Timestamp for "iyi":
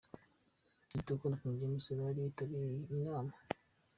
2.91-2.95